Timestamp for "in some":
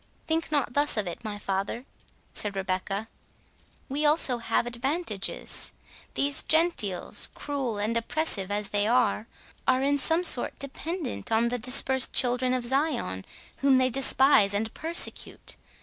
9.83-10.23